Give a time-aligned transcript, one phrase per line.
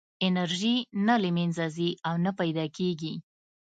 [0.27, 0.75] انرژي
[1.07, 3.13] نه له منځه ځي او نه پیدا کېږي.